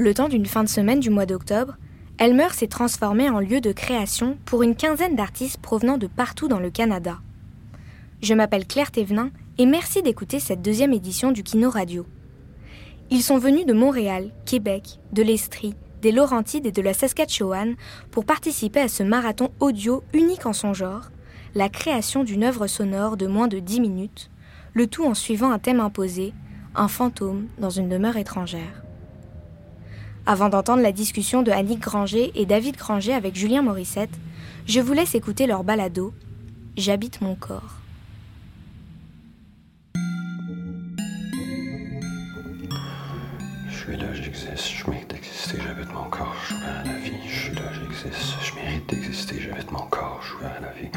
Le 0.00 0.14
temps 0.14 0.28
d'une 0.28 0.46
fin 0.46 0.62
de 0.62 0.68
semaine 0.68 1.00
du 1.00 1.10
mois 1.10 1.26
d'octobre, 1.26 1.76
Elmer 2.18 2.50
s'est 2.52 2.68
transformé 2.68 3.28
en 3.28 3.40
lieu 3.40 3.60
de 3.60 3.72
création 3.72 4.38
pour 4.44 4.62
une 4.62 4.76
quinzaine 4.76 5.16
d'artistes 5.16 5.60
provenant 5.60 5.98
de 5.98 6.06
partout 6.06 6.46
dans 6.46 6.60
le 6.60 6.70
Canada. 6.70 7.18
Je 8.22 8.32
m'appelle 8.32 8.64
Claire 8.64 8.92
Thévenin 8.92 9.32
et 9.58 9.66
merci 9.66 10.00
d'écouter 10.00 10.38
cette 10.38 10.62
deuxième 10.62 10.92
édition 10.92 11.32
du 11.32 11.42
Kino 11.42 11.68
Radio. 11.68 12.06
Ils 13.10 13.24
sont 13.24 13.38
venus 13.38 13.66
de 13.66 13.72
Montréal, 13.72 14.30
Québec, 14.46 15.00
de 15.12 15.24
l'Estrie, 15.24 15.74
des 16.00 16.12
Laurentides 16.12 16.66
et 16.66 16.70
de 16.70 16.82
la 16.82 16.94
Saskatchewan 16.94 17.74
pour 18.12 18.24
participer 18.24 18.78
à 18.78 18.88
ce 18.88 19.02
marathon 19.02 19.50
audio 19.58 20.04
unique 20.12 20.46
en 20.46 20.52
son 20.52 20.74
genre, 20.74 21.10
la 21.56 21.68
création 21.68 22.22
d'une 22.22 22.44
œuvre 22.44 22.68
sonore 22.68 23.16
de 23.16 23.26
moins 23.26 23.48
de 23.48 23.58
10 23.58 23.80
minutes, 23.80 24.30
le 24.74 24.86
tout 24.86 25.04
en 25.04 25.14
suivant 25.14 25.50
un 25.50 25.58
thème 25.58 25.80
imposé, 25.80 26.34
un 26.76 26.86
fantôme 26.86 27.48
dans 27.58 27.70
une 27.70 27.88
demeure 27.88 28.16
étrangère. 28.16 28.84
Avant 30.30 30.50
d'entendre 30.50 30.82
la 30.82 30.92
discussion 30.92 31.42
de 31.42 31.50
Annick 31.50 31.80
Granger 31.80 32.32
et 32.34 32.44
David 32.44 32.76
Granger 32.76 33.14
avec 33.14 33.34
Julien 33.34 33.62
Morissette, 33.62 34.10
je 34.66 34.78
vous 34.78 34.92
laisse 34.92 35.14
écouter 35.14 35.46
leur 35.46 35.64
balado 35.64 36.12
J'habite 36.76 37.22
mon 37.22 37.34
corps. 37.34 37.78
Je 43.70 43.74
suis 43.74 43.96
là, 43.96 44.12
j'existe, 44.12 44.68
je 44.68 44.90
mérite 44.90 45.08
d'exister, 45.08 45.56
j'habite 45.66 45.94
mon 45.94 46.10
corps, 46.10 46.36
je 46.42 46.54
suis 46.54 46.62
à 46.62 46.84
la 46.84 46.98
vie. 46.98 47.12
Je 47.26 47.40
suis 47.40 47.54
là, 47.54 47.72
j'existe, 47.72 48.34
je 48.42 48.54
mérite 48.54 48.86
d'exister, 48.90 49.40
j'habite 49.40 49.72
mon 49.72 49.86
corps, 49.86 50.20
je 50.22 50.28
suis 50.28 50.44
à 50.44 50.60
la 50.60 50.72
vie. 50.72 50.90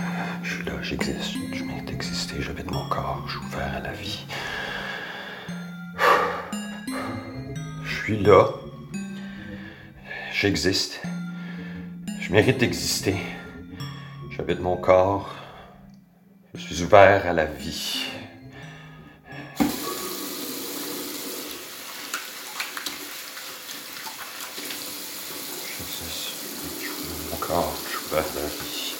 Je 0.44 0.53
suis 0.55 0.66
là, 0.66 0.73
j'existe, 0.81 1.38
je 1.53 1.63
mérite 1.63 1.86
d'exister, 1.86 2.41
j'habite 2.41 2.70
mon 2.70 2.86
corps, 2.89 3.23
je 3.27 3.38
suis 3.38 3.48
ouvert 3.48 3.75
à 3.77 3.80
la 3.80 3.94
vie. 3.94 4.25
Je 7.86 7.95
suis 7.95 8.22
là, 8.23 8.50
j'existe, 10.42 11.00
je 12.20 12.31
mérite 12.31 12.58
d'exister, 12.58 13.16
j'habite 14.31 14.59
mon 14.59 14.75
corps, 14.75 15.30
je 16.56 16.61
suis 16.61 16.81
ouvert 16.81 17.28
à 17.28 17.34
la 17.34 17.45
vie. 17.45 18.08
J'existe, 25.78 26.34
je 26.80 26.88
suis 26.88 27.30
mon 27.30 27.38
corps, 27.38 27.75
je 27.84 27.89
suis 27.89 28.08
ouvert 28.08 28.25
à 28.25 28.36
la 28.39 28.47
vie. 28.47 28.95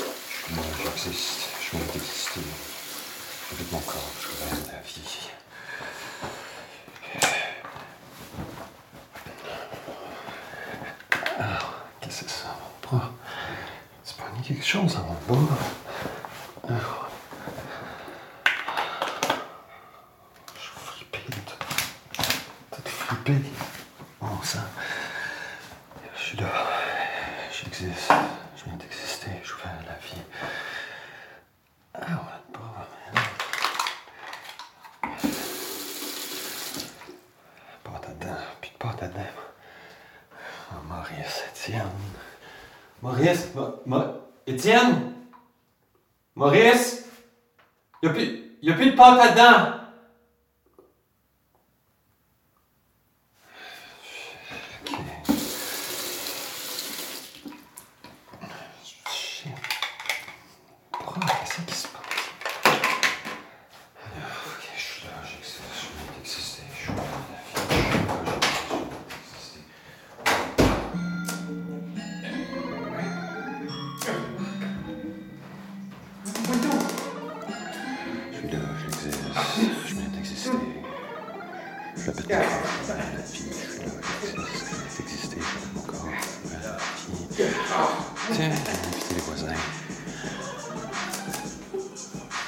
Je 0.00 0.34
suis 0.34 0.56
là, 0.56 0.62
j'existe, 0.82 1.48
je 1.62 1.76
mérite 1.76 1.92
d'exister, 1.92 2.40
j'habite 3.50 3.70
mon 3.70 3.78
corps, 3.78 4.10
je 4.16 4.26
suis 4.26 4.34
ouvert 4.34 4.52
à 4.68 4.72
la 4.72 4.80
vie. 4.82 5.28
Alors, 11.38 11.72
qu'est-ce 12.02 12.24
que 12.24 12.30
c'est 12.30 12.42
ça, 12.42 12.48
mon 12.60 12.98
bras? 12.98 13.10
C'est 14.04 14.16
pas 14.18 14.30
ni 14.36 14.42
quelque 14.42 14.62
chose 14.62 14.94
à 14.94 15.00
mon 15.00 15.16
bras. 15.26 15.56
Alors. 16.68 17.08
Je 20.54 20.60
suis 20.60 20.70
flippé, 20.84 21.20
tout, 21.46 22.82
flippé. 23.30 23.48
Bon 24.20 24.42
sang. 24.42 24.58
Je 26.16 26.20
suis 26.22 26.36
là, 26.38 26.48
j'existe, 27.52 28.12
je 28.56 28.64
viens 28.64 28.76
d'exister, 28.76 29.30
je 29.42 29.48
à 29.68 29.86
la 29.86 29.98
vie. 29.98 30.22
Ah 31.94 32.00
ouais, 32.00 32.52
bras, 32.52 32.86
man. 33.14 33.22
Pâte 37.84 38.04
à 38.08 38.24
dents, 38.24 38.36
puis 38.60 38.70
de 38.70 38.76
pâte 38.78 39.02
à. 39.08 39.26
Oh, 40.72 40.76
Maurice, 40.88 41.42
Étienne. 41.52 41.82
Maurice, 43.02 43.48
Ma- 43.54 43.74
Ma- 43.86 44.14
Étienne? 44.46 45.12
Maurice? 46.36 47.04
Il 48.02 48.08
n'y 48.08 48.10
a, 48.10 48.14
plus- 48.18 48.58
a 48.72 48.74
plus 48.74 48.90
de 48.90 48.96
pâte 48.96 49.20
à 49.20 49.28
dents. 49.32 49.79
Tiens, 88.32 88.50
inviter 88.50 89.14
les 89.14 89.20
voisins. 89.22 89.46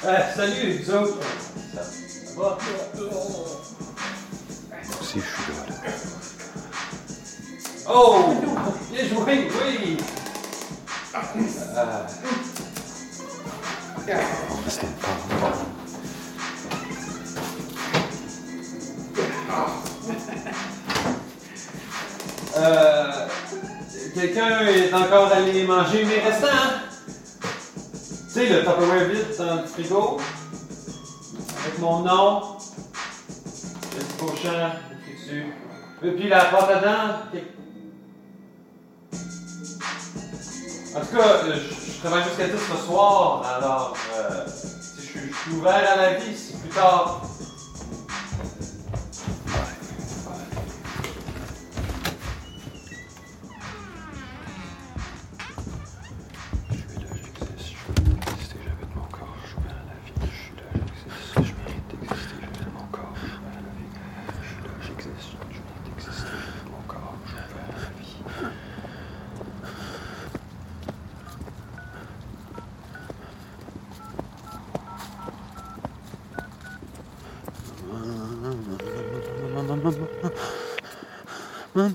Eh, 0.03 0.35
salut, 0.35 0.83
vous 0.83 0.93
autres. 0.93 1.17
Ça, 1.73 1.81
va? 2.37 2.57
Je 5.01 5.05
suis 5.07 5.19
là. 5.19 5.63
là. 5.67 5.75
Oh! 7.89 8.35
Bien 8.91 9.07
joué, 9.07 9.49
oui! 9.65 9.97
Euh, 11.15 12.07
On 14.49 14.57
euh, 22.59 23.22
Quelqu'un 24.13 24.59
est 24.67 24.93
encore 24.93 25.31
allé 25.31 25.65
manger 25.65 26.05
mes 26.05 26.19
restants, 26.19 26.47
hein? 26.47 26.73
Tu 27.41 28.29
sais, 28.29 28.47
le 28.47 28.59
Tupperware 28.59 29.09
vide 29.09 29.25
dans 29.39 29.55
le 29.55 29.63
frigo. 29.65 30.19
Avec 31.65 31.79
mon 31.79 31.99
nom. 31.99 32.57
Le 33.95 33.99
petit 33.99 34.17
cochon 34.19 34.69
dessus. 35.07 35.45
Et 36.03 36.11
puis 36.11 36.29
la 36.29 36.45
pâte 36.45 36.69
à 36.69 36.79
dents. 36.79 37.39
En 40.95 40.99
tout 40.99 41.17
cas, 41.17 41.23
euh, 41.23 41.55
je, 41.55 41.99
travaille 42.01 42.23
jusqu'à 42.25 42.47
10 42.49 42.51
ce 42.53 42.85
soir, 42.85 43.43
alors 43.57 43.95
euh, 44.15 44.45
je, 44.97 45.19
je 45.19 45.33
suis 45.33 45.51
ouvert 45.53 45.91
à 45.91 45.95
la 45.95 46.13
vie, 46.19 46.37
si 46.37 46.53
plus 46.57 46.69
tard. 46.69 47.21
Allô? 81.75 81.87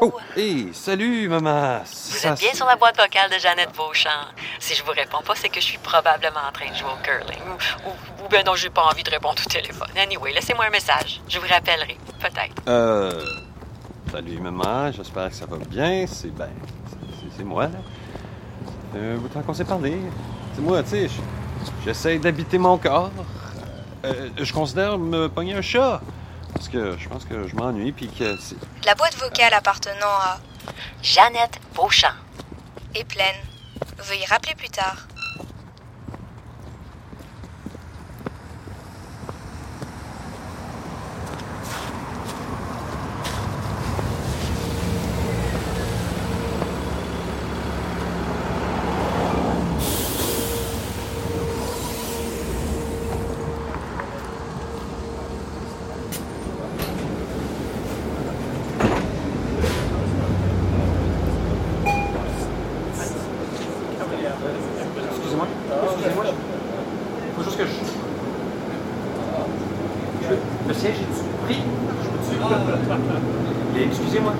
Oh, 0.00 0.12
hey, 0.36 0.74
salut, 0.74 1.28
maman. 1.28 1.82
Vous 1.84 2.26
êtes 2.26 2.40
bien 2.40 2.54
sur 2.54 2.66
la 2.66 2.74
boîte 2.74 2.96
vocale 2.96 3.30
de 3.30 3.38
Jeannette 3.38 3.72
Beauchamp. 3.76 4.10
Si 4.58 4.74
je 4.74 4.82
vous 4.82 4.90
réponds 4.90 5.22
pas, 5.24 5.36
c'est 5.36 5.48
que 5.48 5.60
je 5.60 5.64
suis 5.64 5.78
probablement 5.78 6.40
en 6.48 6.52
train 6.52 6.68
de 6.68 6.74
jouer 6.74 6.90
au 6.90 7.02
curling. 7.04 7.38
Ou, 7.86 7.88
ou, 7.88 8.24
ou 8.24 8.28
bien 8.28 8.42
non, 8.42 8.56
j'ai 8.56 8.70
pas 8.70 8.82
envie 8.82 9.04
de 9.04 9.10
répondre 9.10 9.40
au 9.40 9.48
téléphone. 9.48 9.90
Anyway, 9.96 10.32
laissez-moi 10.32 10.64
un 10.64 10.70
message. 10.70 11.20
Je 11.28 11.38
vous 11.38 11.46
rappellerai. 11.46 11.98
Peut-être. 12.18 12.62
Euh. 12.66 13.24
Salut, 14.10 14.40
maman. 14.40 14.90
J'espère 14.90 15.28
que 15.28 15.36
ça 15.36 15.46
va 15.46 15.58
bien. 15.58 16.04
C'est 16.08 16.34
ben. 16.34 16.50
C'est- 17.36 17.44
moi, 17.44 17.68
de 18.94 19.18
temps 19.32 19.42
qu'on 19.42 19.54
s'est 19.54 19.64
parlé? 19.64 19.98
C'est 20.54 20.60
moi, 20.62 20.82
tu 20.82 20.90
sais. 20.90 21.08
J'essaie 21.84 22.18
d'habiter 22.18 22.58
mon 22.58 22.78
corps. 22.78 23.10
Euh, 24.04 24.28
je 24.38 24.52
considère 24.52 24.98
me 24.98 25.28
pogner 25.28 25.54
un 25.54 25.62
chat. 25.62 26.00
Parce 26.52 26.68
que 26.68 26.96
je 26.96 27.08
pense 27.08 27.24
que 27.24 27.48
je 27.48 27.56
m'ennuie, 27.56 27.90
puis 27.90 28.06
que 28.08 28.36
c'est. 28.38 28.56
La 28.86 28.94
boîte 28.94 29.16
vocale 29.18 29.52
appartenant 29.54 30.06
à 30.22 30.38
Jeannette 31.02 31.58
Beauchamp. 31.74 32.14
Et 32.94 33.02
pleine. 33.04 33.34
Veuillez 33.98 34.26
rappeler 34.26 34.54
plus 34.54 34.68
tard. 34.68 35.06
Excusez-moi. 65.10 65.46
Excusez-moi. 65.84 66.24
Faut 67.36 67.42
juste 67.44 67.58
que 67.58 67.64
je. 67.64 67.70
je- 70.28 70.68
Le 70.68 70.74
siège 70.74 70.94
est 71.00 71.44
pris. 71.46 71.56
Je 72.02 72.08
peux-tu- 72.08 72.54
Mais 73.74 73.82
Excusez-moi. 73.84 74.32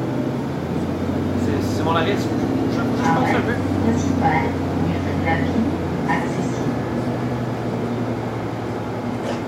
C'est- 1.84 1.90
mon 1.90 1.96
arrêt. 1.96 2.16
Je, 2.16 2.16
je, 2.16 2.80
pense 2.80 3.28
un 3.28 3.40
peu. 3.40 3.54
principal, 3.84 4.44
accessible. 6.08 6.72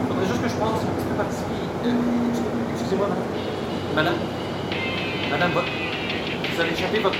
Faudrait 0.09 0.27
juste 0.27 0.43
que 0.43 0.49
je 0.49 0.55
passe 0.55 0.83
un 0.83 0.93
petit 0.97 1.07
peu 1.09 1.15
par-ci. 1.17 1.43
Euh, 1.87 1.91
excuse- 2.31 2.73
Excusez-moi, 2.75 3.09
madame. 3.09 3.25
Madame. 3.95 4.19
Madame, 5.31 5.51
votre. 5.53 5.67
Vous 6.55 6.61
avez 6.61 6.73
échappé 6.73 6.99
votre. 7.01 7.17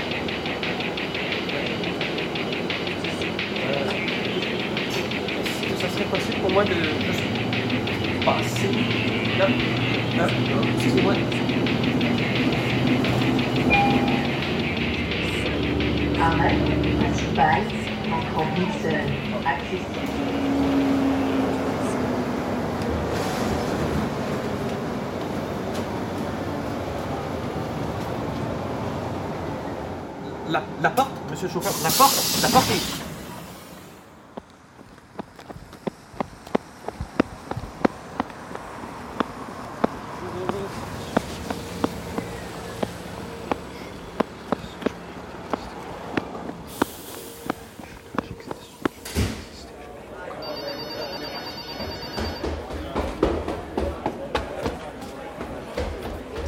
Euh, 3.69 3.89
ça 5.81 5.89
serait 5.89 6.05
possible 6.05 6.37
pour 6.41 6.51
moi 6.51 6.63
de 6.63 6.75
passer? 8.25 8.69
Là. 9.39 9.47
La, 30.49 30.63
la 30.81 30.89
porte, 30.89 31.11
monsieur 31.29 31.47
le 31.47 31.53
chauffeur. 31.53 31.73
La 31.83 31.89
porte. 31.91 32.41
La 32.41 32.49
porte 32.49 32.71
est. 32.71 33.06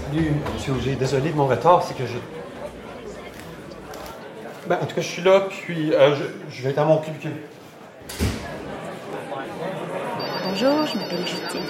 Salut, 0.09 0.31
monsieur 0.55 0.73
Auger. 0.73 0.95
Désolé 0.95 1.29
de 1.29 1.35
mon 1.35 1.45
retard, 1.45 1.83
c'est 1.83 1.95
que 1.95 2.07
je. 2.07 2.17
Ben, 4.67 4.79
en 4.81 4.85
tout 4.85 4.95
cas, 4.95 5.01
je 5.01 5.07
suis 5.07 5.21
là, 5.21 5.41
puis 5.41 5.93
euh, 5.93 6.15
je, 6.49 6.63
vais 6.63 6.71
être 6.71 6.79
à 6.79 6.85
mon 6.85 6.97
cubicule. 6.97 7.33
Bonjour, 10.45 10.87
je 10.87 10.97
m'appelle 10.97 11.27
Justine. 11.27 11.61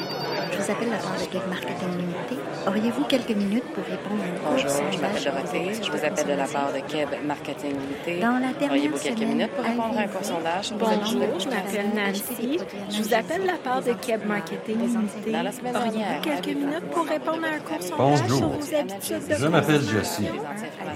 Je 0.53 0.57
vous 0.57 0.71
appelle 0.71 0.89
la 0.89 0.97
part 0.97 1.17
de 1.17 1.49
Marketing 1.49 1.97
Limité. 1.97 2.37
Auriez-vous 2.67 3.03
quelques 3.05 3.29
minutes 3.31 3.63
pour 3.73 3.83
répondre 3.83 4.21
à 4.23 4.27
une 4.27 4.35
Bonjour, 4.43 4.91
je 4.91 4.97
m'appelle 4.99 5.23
Dorothée. 5.23 5.71
Je 5.83 5.91
vous 5.91 6.05
appelle 6.05 6.27
de 6.27 6.33
la 6.33 6.45
part 6.45 6.71
de 6.73 6.79
Keb 6.91 7.09
Marketing 7.25 7.71
Limité. 7.71 8.19
Dans 8.19 8.33
la 8.39 8.51
dernière 8.53 8.71
Auriez-vous 8.71 8.97
quelques 8.99 9.19
minutes 9.19 9.51
pour 9.51 9.65
répondre 9.65 9.97
à 9.97 10.01
un 10.01 10.07
court 10.07 10.23
sondage? 10.23 10.65
Sur 10.65 10.77
vos 10.77 10.85
habitudes 10.85 11.19
de 11.19 11.25
Bonjour, 11.25 11.39
je 11.39 11.45
consommation? 11.45 11.81
m'appelle 11.83 11.89
Nancy. 11.95 12.59
Je 12.89 13.01
vous 13.03 13.13
appelle 13.13 13.41
de 13.41 13.47
la 13.47 13.53
part 13.57 13.81
de 13.81 13.93
Keb 13.93 14.25
Marketing 14.25 14.79
Limité. 14.79 15.31
Dans 15.31 15.41
la 15.43 15.51
semaine 15.51 15.75
Auriez-vous 15.75 15.97
dernière, 15.99 16.21
quelques 16.21 16.55
minutes 16.57 16.85
pour 16.91 17.05
répondre 17.07 17.43
à 17.43 17.55
un 17.55 17.59
court 17.59 17.81
sondage 17.81 17.97
Bonjour. 17.97 18.37
sur 18.37 18.47
vos 18.49 18.75
habitudes 18.75 19.27
de 19.29 19.35
Je 19.35 19.47
m'appelle? 19.47 19.81
Jessie. 19.81 20.27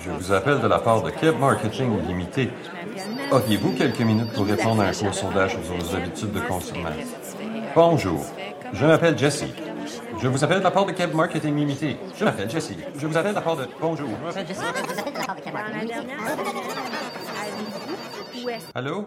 Je 0.04 0.10
vous 0.12 0.31
appelle 0.31 0.60
de 0.60 0.68
la 0.68 0.80
part 0.80 1.01
de 1.01 1.10
Keb 1.12 1.39
Marketing 1.39 2.07
Limité. 2.07 2.50
Auriez-vous 3.31 3.71
quelques 3.74 4.01
minutes 4.01 4.33
pour 4.33 4.45
répondre 4.45 4.81
à 4.81 4.86
un 4.88 4.94
court 4.94 5.13
sondage 5.13 5.51
sur 5.51 5.75
vos 5.75 5.95
habitudes 5.95 6.31
de 6.33 6.39
consommation? 6.42 7.07
Bonjour. 7.75 8.25
Je 8.74 8.86
m'appelle 8.86 9.18
Jessie. 9.18 9.54
Je 10.24 10.30
vous 10.30 10.42
appelle 10.42 10.60
de 10.60 10.64
la 10.64 10.72
part 10.72 10.86
de 10.86 10.94
Keb 10.94 11.14
Marketing 11.14 11.54
Limité. 11.54 11.98
Je 12.18 12.24
m'appelle 12.24 12.50
Jessie. 12.50 12.78
Je 12.96 13.08
vous 13.08 13.18
appelle 13.18 13.31
de 13.31 13.36
la 13.36 13.42
part 13.42 13.58
de... 13.58 13.68
Bonjour. 13.81 14.08
Allô? 18.74 19.06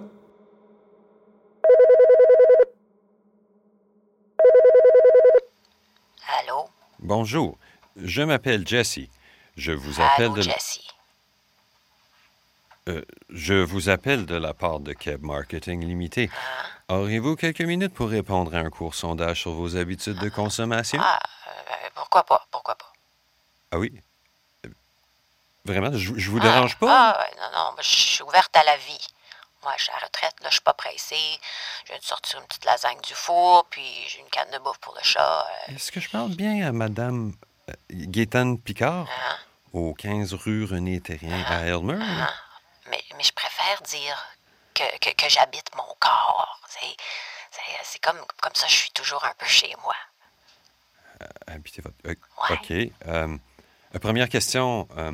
Allô? 6.39 6.67
Bonjour. 6.99 7.57
Je 7.97 8.21
m'appelle 8.21 8.69
Jessie. 8.69 9.09
Je 9.57 9.73
vous 9.73 10.03
appelle 10.03 10.27
Allô, 10.27 10.37
de... 10.37 10.43
Jessie. 10.43 10.87
Euh, 12.91 13.01
je 13.31 13.55
vous 13.55 13.89
appelle 13.89 14.27
de 14.27 14.37
la 14.37 14.53
part 14.53 14.81
de 14.81 14.93
Keb 14.93 15.23
Marketing 15.23 15.83
Limité. 15.83 16.29
Auriez-vous 16.89 17.35
quelques 17.35 17.63
minutes 17.63 17.95
pour 17.95 18.09
répondre 18.11 18.55
à 18.55 18.59
un 18.59 18.71
court 18.71 18.95
sondage 18.95 19.41
sur 19.41 19.53
vos 19.53 19.77
habitudes 19.77 20.19
de 20.21 20.29
consommation? 20.29 21.01
Ah, 21.03 21.19
euh, 21.49 21.89
pourquoi 21.97 22.23
pas? 22.25 22.47
Pourquoi 22.53 22.77
pas? 22.77 22.93
Ah 23.73 23.79
oui? 23.79 23.93
Euh, 24.65 24.69
Vraiment? 25.65 25.91
Je, 25.93 26.13
je 26.17 26.31
vous 26.31 26.39
dérange 26.39 26.79
pas? 26.79 27.11
Ah, 27.11 27.27
non, 27.37 27.59
non, 27.59 27.77
je 27.81 27.89
suis 27.89 28.23
ouverte 28.23 28.57
à 28.57 28.63
la 28.63 28.77
vie. 28.77 29.05
Moi, 29.65 29.73
je 29.79 29.83
suis 29.85 29.93
à 29.93 29.97
la 29.99 30.07
retraite, 30.07 30.35
là, 30.43 30.49
je 30.49 30.55
suis 30.55 30.63
pas 30.63 30.75
pressée. 30.75 31.17
Je 31.87 31.91
viens 31.91 31.99
de 31.99 32.05
sortir 32.05 32.39
une 32.41 32.47
petite 32.47 32.65
lasagne 32.65 33.01
du 33.01 33.15
four, 33.15 33.67
puis 33.69 33.83
j'ai 34.07 34.21
une 34.21 34.29
canne 34.31 34.51
de 34.53 34.59
bouffe 34.59 34.79
pour 34.79 34.95
le 34.95 35.03
chat. 35.03 35.45
euh, 35.69 35.75
Est-ce 35.75 35.91
que 35.91 35.99
je 35.99 36.09
parle 36.09 36.37
bien 36.37 36.69
à 36.69 36.71
Madame 36.71 37.33
Gaétane 37.91 38.61
Picard, 38.61 39.09
Hein? 39.11 39.37
au 39.73 39.93
15 39.93 40.35
rue 40.35 40.65
René 40.65 41.01
Terrien 41.01 41.43
à 41.49 41.63
Elmer? 41.67 41.99
Ah, 42.01 42.31
mais, 42.91 43.03
mais 43.17 43.25
je 43.25 43.33
préfère 43.33 43.83
dire 43.83 44.25
que, 44.77 44.99
que, 44.99 45.11
que 45.15 45.29
j'habite 45.29 45.75
mon 45.77 45.95
corps. 45.99 46.61
C'est, 47.83 48.01
comme, 48.01 48.19
comme 48.43 48.55
ça, 48.55 48.67
je 48.69 48.75
suis 48.75 48.91
toujours 48.91 49.25
un 49.25 49.33
peu 49.39 49.47
chez 49.47 49.73
moi. 49.83 49.95
Habitez 51.47 51.81
votre... 51.83 51.97
euh, 52.07 52.15
Ouais. 52.51 52.57
OK. 52.57 52.71
Euh, 53.07 53.39
euh, 53.95 53.99
première 53.99 54.29
question. 54.29 54.87
euh, 54.99 55.13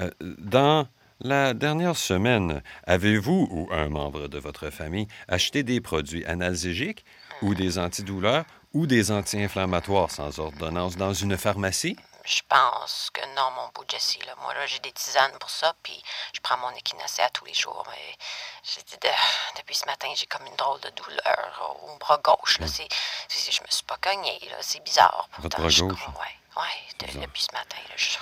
euh, 0.00 0.10
dans 0.20 0.86
la 1.20 1.54
dernière 1.54 1.96
semaine, 1.96 2.62
avez-vous 2.86 3.48
ou 3.50 3.68
un 3.72 3.88
membre 3.88 4.28
de 4.28 4.38
votre 4.38 4.70
famille 4.70 5.08
acheté 5.28 5.62
des 5.62 5.80
produits 5.80 6.24
analgésiques 6.26 7.04
ou 7.40 7.54
des 7.54 7.78
antidouleurs 7.78 8.44
ou 8.74 8.86
des 8.86 9.10
anti-inflammatoires 9.10 10.10
sans 10.10 10.38
ordonnance 10.38 10.96
dans 10.96 11.14
une 11.14 11.36
pharmacie? 11.38 11.96
Je 12.24 12.40
pense 12.48 13.10
que 13.12 13.20
non, 13.34 13.50
mon 13.56 13.68
beau 13.74 13.84
Jessie. 13.88 14.20
Là. 14.26 14.34
Moi, 14.42 14.54
là, 14.54 14.64
j'ai 14.66 14.78
des 14.78 14.92
tisanes 14.92 15.32
pour 15.40 15.50
ça, 15.50 15.74
puis 15.82 16.00
je 16.32 16.40
prends 16.40 16.56
mon 16.58 16.70
équinacée 16.70 17.22
à 17.22 17.30
tous 17.30 17.44
les 17.44 17.54
jours. 17.54 17.84
Mais 17.90 18.14
j'ai 18.62 18.82
dit 18.82 18.96
de- 19.02 19.58
depuis 19.58 19.74
ce 19.74 19.86
matin, 19.86 20.08
j'ai 20.14 20.26
comme 20.26 20.46
une 20.46 20.54
drôle 20.56 20.80
de 20.80 20.90
douleur 20.90 21.78
au 21.84 21.96
bras 21.98 22.18
gauche. 22.18 22.58
Là. 22.60 22.66
C'est, 22.66 22.86
c'est- 23.28 23.50
je 23.52 23.60
me 23.62 23.66
suis 23.68 23.84
pas 23.84 23.96
cognée, 24.00 24.38
là. 24.50 24.56
C'est 24.60 24.82
bizarre. 24.84 25.28
Votre 25.38 25.56
Pourtant, 25.56 25.58
bras 25.62 25.68
je- 25.68 25.84
gauche? 25.84 26.06
Ouais, 26.20 26.62
ouais, 26.62 27.06
de- 27.14 27.20
depuis 27.20 27.42
ce 27.42 27.52
matin. 27.54 27.76
Là, 27.88 27.94
je- 27.96 28.18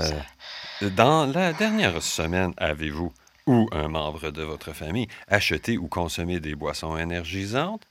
je- 0.00 0.14
Euh, 0.14 0.90
Dans 0.90 1.26
la 1.26 1.52
dernière 1.52 2.02
semaine, 2.02 2.52
avez-vous 2.58 3.12
ou 3.46 3.68
un 3.72 3.88
membre 3.88 4.30
de 4.30 4.42
votre 4.42 4.72
famille 4.72 5.08
acheté 5.28 5.78
ou 5.78 5.88
consommé 5.88 6.40
des 6.40 6.54
boissons 6.54 6.96
énergisantes? 6.96 7.82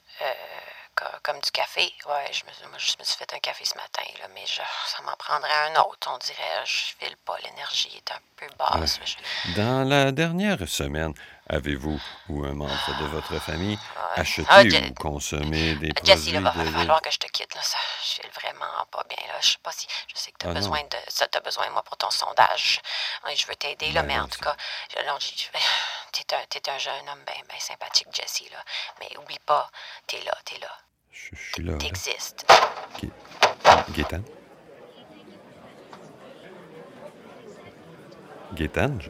co- 0.95 1.05
comme 1.25 1.39
du 1.41 1.49
café. 1.51 1.91
Ouais, 2.05 2.31
je 2.31 2.45
me, 2.45 2.51
suis- 2.51 2.67
moi, 2.67 2.77
je 2.77 2.93
me 2.99 3.03
suis 3.03 3.15
fait 3.17 3.33
un 3.33 3.39
café 3.39 3.65
ce 3.65 3.73
matin, 3.75 4.03
là, 4.19 4.27
mais 4.35 4.45
je, 4.45 4.61
ça 4.87 5.01
m'en 5.03 5.15
prendrait 5.17 5.51
un 5.71 5.81
autre. 5.81 6.07
On 6.13 6.17
dirait, 6.19 6.63
je 6.65 6.93
file 6.99 7.17
pas. 7.25 7.35
L'énergie 7.43 7.91
est 7.97 8.11
un 8.11 8.19
peu 8.37 8.47
basse. 8.59 8.99
je- 9.03 9.53
Dans 9.55 9.87
la 9.89 10.11
dernière 10.11 10.59
semaine, 10.69 11.13
avez-vous 11.49 11.99
ou 12.29 12.45
un 12.45 12.53
membre 12.53 12.97
de 12.99 13.05
votre 13.07 13.39
famille 13.39 13.79
acheté 14.15 14.45
Ah, 14.49 14.61
ou 14.63 14.93
consommé 14.93 15.75
des 15.75 15.91
Jessie, 16.03 16.31
produits 16.31 16.43
là, 16.43 16.51
va 16.51 16.63
de... 16.63 16.71
falloir 16.71 17.01
que 17.01 17.09
je 17.11 17.17
te 17.17 17.27
quitte. 17.27 17.55
Là. 17.55 17.61
Ça, 17.63 17.79
je 18.03 18.09
file 18.21 18.31
vraiment 18.31 18.85
pas 18.91 19.03
bien. 19.09 19.17
Là. 19.27 19.33
Je 19.41 19.49
sais 19.49 19.57
pas 19.63 19.71
si. 19.71 19.87
Je 20.13 20.19
sais 20.19 20.31
que 20.31 20.37
tu 20.37 20.45
as 20.45 20.49
Ah, 20.49 20.53
non. 20.53 20.59
besoin 20.59 20.83
de. 20.83 20.97
Ça, 21.07 21.27
t'as 21.27 21.39
besoin 21.41 21.67
moi 21.71 21.81
pour 21.83 21.97
ton 21.97 22.11
sondage. 22.11 22.81
Je 23.35 23.47
veux 23.47 23.55
t'aider, 23.55 23.91
là, 23.93 24.01
Ben, 24.01 24.07
mais 24.09 24.19
en 24.19 24.27
tout 24.27 24.39
cas, 24.39 24.55
non, 25.07 25.17
t'es 26.11 26.35
un, 26.35 26.45
t'es 26.49 26.69
un 26.69 26.77
jeune 26.77 27.09
homme 27.09 27.23
bien 27.25 27.41
ben 27.49 27.59
sympathique, 27.59 28.07
Jessie, 28.13 28.47
là. 28.51 28.63
Mais 28.99 29.09
oublie 29.17 29.39
pas, 29.39 29.69
t'es 30.07 30.21
là, 30.21 30.37
t'es 30.45 30.59
là. 30.59 30.69
Je, 31.15 31.29
je 31.33 31.51
suis 31.53 31.63
là. 31.63 31.73
T'existes. 31.77 32.45
J- 38.99 39.09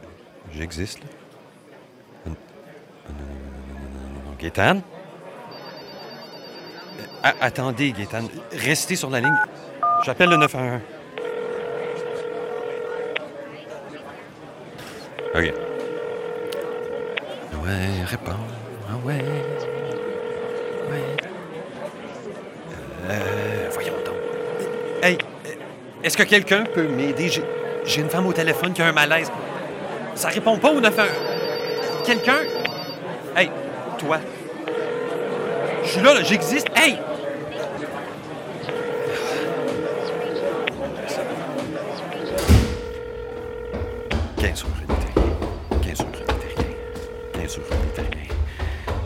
j'existe, 0.52 1.00
là? 1.00 1.06
Non, 2.26 2.32
non, 3.08 3.14
non, 3.14 3.24
non, 3.74 3.90
non, 3.92 4.08
non, 4.24 4.30
non. 4.30 4.36
Gaétane? 4.38 4.82
Euh, 7.00 7.04
a- 7.22 7.34
attendez, 7.44 7.92
Gaétane. 7.92 8.28
Restez 8.52 8.96
sur 8.96 9.10
la 9.10 9.20
ligne. 9.20 9.36
J'appelle 10.04 10.30
le 10.30 10.36
911. 10.36 10.80
OK. 15.34 15.52
Ouais, 17.64 18.04
réponds. 18.04 18.32
Ah 18.88 18.96
ouais. 19.04 19.22
Ouais. 20.90 21.16
Euh, 23.08 23.68
voyons 23.72 23.92
donc. 24.04 24.14
Hey, 25.02 25.18
euh, 25.46 25.50
est-ce 26.02 26.16
que 26.16 26.22
quelqu'un 26.24 26.64
peut 26.64 26.88
m'aider? 26.88 27.28
J'ai, 27.28 28.00
une 28.00 28.10
femme 28.10 28.26
au 28.26 28.32
téléphone 28.32 28.72
qui 28.72 28.82
a 28.82 28.86
un 28.86 28.92
malaise. 28.92 29.30
Ça 30.14 30.28
répond 30.28 30.58
pas 30.58 30.70
au 30.70 30.80
911. 30.80 31.08
Quelqu'un? 32.04 32.38
Hey, 33.36 33.50
toi. 33.98 34.18
Je 35.84 35.88
suis 35.88 36.00
là, 36.00 36.22
j'existe. 36.22 36.68
Hey! 36.74 36.98
Quinze 44.36 44.64
heures 44.64 44.70
et 44.82 44.86
terrien. 44.86 45.80
Quinze 45.82 46.00
heures 46.00 46.08
et 46.12 46.26
terrien. 46.26 46.72
Quinze 47.32 47.58
heures 47.58 47.64
et 47.72 47.94
terrien. 47.94 48.34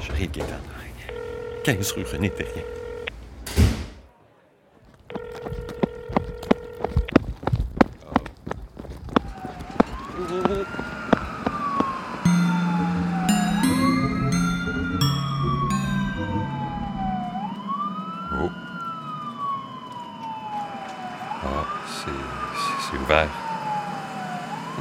J'arrive, 0.07 0.30
Gaétane. 0.30 0.61
Quinze 1.62 1.92
rue 1.92 2.04
René 2.04 2.30
Terrien. 2.30 2.62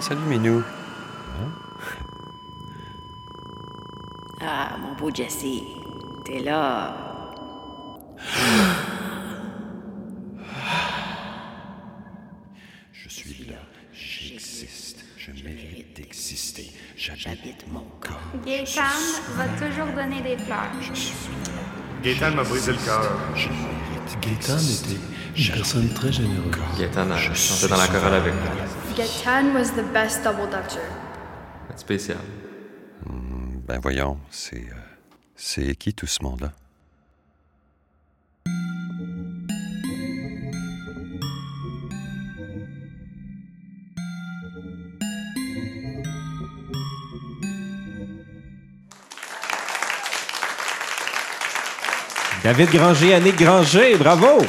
Salut, 0.10 0.22
Minou. 0.22 0.64
Ah, 4.42 4.76
mon 4.82 4.96
beau 4.96 5.14
Jesse, 5.14 5.62
t'es 6.26 6.40
là. 6.40 6.96
Je 12.92 13.08
suis 13.08 13.46
là. 13.46 13.58
J'existe. 13.94 15.06
Je 15.18 15.32
mérite 15.44 15.96
d'exister. 15.96 16.72
J'habite 16.98 17.66
mon 17.72 17.86
corps. 18.00 18.20
Gaétane 18.46 18.86
va 19.36 19.48
toujours 19.48 19.94
donner 19.94 20.22
des 20.22 20.38
fleurs. 20.44 20.72
Gaétane 22.02 22.34
m'a 22.34 22.44
brisé 22.44 22.72
le 22.72 22.78
cœur. 22.80 23.04
Je 23.36 23.50
mérite 23.50 23.90
était 24.18 24.98
une 25.38 25.52
personne 25.52 25.90
très 25.90 26.12
généreuse. 26.12 26.56
Gaétane 26.78 27.12
a 27.12 27.18
chanté 27.18 27.68
dans 27.68 27.78
la 27.78 27.88
chorale 27.88 28.16
avec 28.16 28.34
moi. 28.34 28.52
Gaétane 29.00 29.54
was 29.54 29.72
the 29.72 29.84
best 29.94 30.24
double 30.26 30.48
dutcher. 30.48 30.84
C'est 31.70 31.80
spécial. 31.80 32.18
Hmm, 33.06 33.60
Ben 33.66 33.80
voyons, 33.80 34.20
c'est. 34.30 34.58
euh, 34.58 34.76
c'est 35.38 35.74
qui 35.76 35.94
tout 35.94 36.06
ce 36.06 36.22
monde-là? 36.22 36.52
David 52.44 52.70
Granger, 52.72 53.14
Annick 53.16 53.38
Granger, 53.38 53.96
bravo! 53.98 54.40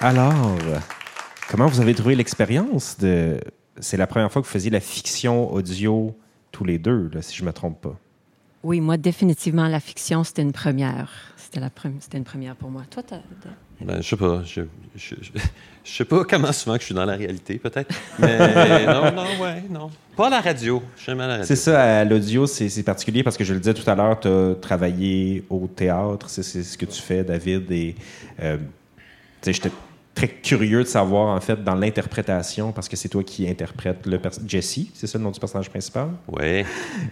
Alors, 0.00 0.56
comment 1.48 1.66
vous 1.66 1.80
avez 1.80 1.94
trouvé 1.94 2.14
l'expérience 2.14 2.96
de... 2.98 3.38
C'est 3.80 3.96
la 3.96 4.06
première 4.06 4.30
fois 4.30 4.42
que 4.42 4.46
vous 4.46 4.52
faisiez 4.52 4.70
la 4.70 4.80
fiction 4.80 5.52
audio 5.52 6.16
tous 6.52 6.64
les 6.64 6.78
deux, 6.78 7.10
là, 7.12 7.22
si 7.22 7.36
je 7.36 7.44
me 7.44 7.52
trompe 7.52 7.80
pas? 7.80 7.96
Oui, 8.62 8.80
moi, 8.80 8.96
définitivement, 8.98 9.68
la 9.68 9.80
fiction, 9.80 10.22
c'était 10.24 10.42
une 10.42 10.52
première. 10.52 11.10
C'était, 11.36 11.60
la 11.60 11.68
pre- 11.68 11.92
c'était 12.00 12.18
une 12.18 12.24
première 12.24 12.56
pour 12.56 12.70
moi. 12.70 12.82
Toi, 12.90 13.02
t'as... 13.06 13.16
t'as- 13.42 13.84
Ben, 13.84 14.02
je 14.02 14.08
sais 14.08 14.16
pas. 14.16 14.42
Je, 14.44 14.62
je, 14.96 15.14
je, 15.22 15.30
je 15.84 15.90
sais 15.90 16.04
pas 16.04 16.24
comment 16.24 16.52
souvent 16.52 16.74
que 16.74 16.80
je 16.80 16.86
suis 16.86 16.94
dans 16.94 17.06
la 17.06 17.16
réalité, 17.16 17.58
peut-être. 17.58 17.94
Mais 18.18 18.84
non, 18.86 19.12
non, 19.12 19.40
ouais, 19.42 19.62
non. 19.70 19.90
Pas 20.16 20.26
à 20.26 20.30
la 20.30 20.40
radio. 20.42 20.82
Jamais 21.02 21.22
à 21.24 21.26
la 21.26 21.32
radio. 21.34 21.46
C'est 21.46 21.56
ça, 21.56 22.00
à 22.00 22.04
l'audio, 22.04 22.46
c'est 22.46 22.68
c'est 22.68 22.82
particulier 22.82 23.22
parce 23.22 23.38
que 23.38 23.44
je 23.44 23.54
le 23.54 23.60
disais 23.60 23.72
tout 23.74 23.88
à 23.88 23.94
l'heure, 23.94 24.20
tu 24.20 24.28
as 24.28 24.54
travaillé 24.60 25.44
au 25.48 25.66
théâtre, 25.66 26.28
c'est 26.28 26.42
c'est 26.42 26.62
ce 26.62 26.76
que 26.76 26.84
tu 26.86 27.00
fais, 27.00 27.24
David. 27.24 27.70
Et 27.72 27.94
euh, 28.42 28.58
tu 28.58 28.62
sais, 29.40 29.52
j'étais 29.54 29.70
très 30.20 30.28
curieux 30.28 30.82
de 30.82 30.88
savoir, 30.88 31.34
en 31.34 31.40
fait, 31.40 31.62
dans 31.64 31.74
l'interprétation, 31.74 32.72
parce 32.72 32.88
que 32.88 32.96
c'est 32.96 33.08
toi 33.08 33.24
qui 33.24 33.48
interprètes 33.48 34.04
le 34.06 34.20
Jesse, 34.46 34.80
c'est 34.94 35.06
ça 35.06 35.16
le 35.18 35.24
nom 35.24 35.30
du 35.30 35.40
personnage 35.40 35.70
principal? 35.70 36.08
Oui. 36.28 36.62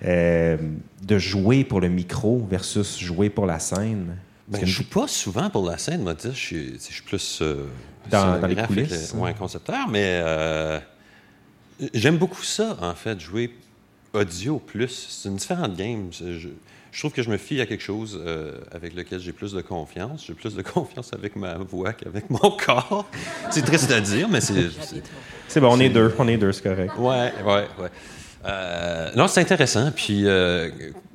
Euh, 0.04 0.56
de 1.02 1.18
jouer 1.18 1.64
pour 1.64 1.80
le 1.80 1.88
micro 1.88 2.46
versus 2.50 2.98
jouer 2.98 3.30
pour 3.30 3.46
la 3.46 3.58
scène. 3.58 4.16
Ben, 4.48 4.60
je 4.64 4.74
suis 4.74 4.84
pas 4.84 5.06
souvent 5.08 5.48
pour 5.48 5.66
la 5.68 5.78
scène, 5.78 6.02
moi. 6.02 6.14
Je 6.22 6.28
suis, 6.30 6.74
je 6.74 6.92
suis 6.92 7.02
plus. 7.02 7.38
euh, 7.40 7.66
Dans- 8.10 8.40
dans 8.40 8.46
les 8.46 8.56
coulisses, 8.56 9.12
le- 9.14 9.20
ouais, 9.20 9.30
hein. 9.30 9.34
concepteur, 9.38 9.88
mais 9.88 10.20
euh, 10.22 10.78
j'aime 11.94 12.16
beaucoup 12.18 12.42
ça, 12.42 12.76
en 12.80 12.94
fait, 12.94 13.18
jouer 13.20 13.54
audio 14.12 14.58
plus. 14.58 15.06
C'est 15.10 15.28
une 15.28 15.36
différente 15.36 15.76
game. 15.76 16.08
Je, 16.12 16.48
je- 16.92 16.98
trouve 17.00 17.12
que 17.12 17.22
je 17.22 17.30
me 17.30 17.36
fie 17.36 17.60
à 17.60 17.66
quelque 17.66 17.82
chose 17.82 18.20
euh, 18.24 18.58
avec 18.72 18.94
lequel 18.94 19.20
j'ai 19.20 19.32
plus 19.32 19.52
de 19.52 19.60
confiance. 19.60 20.24
J'ai 20.26 20.34
plus 20.34 20.54
de 20.54 20.62
confiance 20.74 21.12
avec 21.12 21.36
ma 21.36 21.54
voix 21.54 21.92
qu'avec 21.92 22.28
mon 22.30 22.50
corps. 22.50 23.06
C'est 23.50 23.62
triste 23.64 23.90
à 23.90 24.00
dire, 24.00 24.28
mais 24.28 24.40
c'est. 24.40 24.70
c'est- 24.82 25.02
C'est 25.48 25.60
bon, 25.60 25.68
on 25.74 25.80
est 25.80 25.88
deux, 25.88 26.14
on 26.18 26.28
est 26.28 26.36
deux, 26.36 26.52
c'est 26.52 26.62
correct. 26.62 26.92
Ouais, 26.98 27.32
ouais, 27.44 27.66
ouais. 27.80 27.88
Euh, 28.44 29.10
non, 29.16 29.26
c'est 29.28 29.40
intéressant. 29.40 29.90
Puis, 29.94 30.22
euh, 30.26 30.70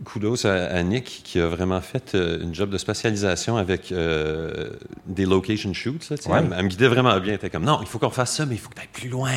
kudos 0.06 0.46
à, 0.46 0.54
à 0.54 0.84
Nick 0.84 1.22
qui 1.24 1.40
a 1.40 1.48
vraiment 1.48 1.80
fait 1.82 2.16
euh, 2.16 2.42
une 2.44 2.54
job 2.54 2.70
de 2.70 2.78
spécialisation 2.78 3.56
avec 3.58 3.92
euh, 3.92 4.72
des 5.08 5.26
location 5.26 5.74
shoots. 5.74 6.10
là. 6.10 6.18
Ouais. 6.28 6.42
elle, 6.58 6.64
me 6.64 6.68
guidait 6.70 6.88
vraiment 6.90 7.18
bien. 7.20 7.30
Elle 7.30 7.36
était 7.36 7.50
comme, 7.50 7.64
non, 7.64 7.80
il 7.82 7.88
faut 7.88 7.98
qu'on 8.00 8.10
fasse 8.10 8.36
ça, 8.36 8.46
mais 8.46 8.56
il 8.56 8.58
faut 8.60 8.70
que 8.70 8.76
tu 8.76 8.82
ailles 8.82 8.88
plus 8.92 9.10
loin. 9.10 9.32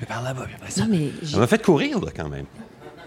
Mais 0.00 0.06
par 0.06 0.22
là-bas, 0.22 0.44
puis 0.44 0.54
après 0.56 0.70
ça. 0.70 0.82
Non, 0.82 0.88
mais 0.90 1.10
j'ai- 1.22 1.34
Elle 1.34 1.40
m'a 1.40 1.46
fait 1.46 1.62
courir, 1.62 1.98
là, 2.00 2.10
quand 2.14 2.28
même. 2.28 2.46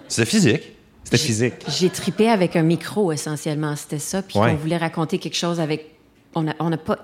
C'était 0.07 0.25
physique. 0.29 0.63
C'était 1.05 1.17
physique. 1.17 1.53
J'ai 1.69 1.89
tripé 1.89 2.27
avec 2.29 2.55
un 2.55 2.63
micro, 2.63 3.11
essentiellement. 3.11 3.75
C'était 3.75 3.99
ça. 3.99 4.21
Puis 4.21 4.37
Ouais. 4.37 4.51
on 4.51 4.55
voulait 4.55 4.77
raconter 4.77 5.17
quelque 5.19 5.37
chose 5.37 5.59
avec... 5.59 5.95
On 6.35 6.43
n'a 6.43 6.55
on 6.59 6.69
n'a 6.69 6.77
pas 6.77 6.99